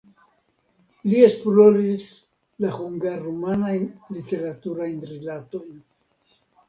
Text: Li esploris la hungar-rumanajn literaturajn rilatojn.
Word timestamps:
Li 1.09 1.17
esploris 1.25 2.07
la 2.65 2.71
hungar-rumanajn 2.77 3.85
literaturajn 4.17 4.97
rilatojn. 5.13 5.77